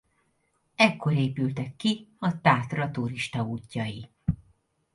Ekkor 0.75 1.13
épültek 1.15 1.75
ki 1.75 2.07
a 2.19 2.41
Tátra 2.41 2.91
turistaútjai. 2.91 4.09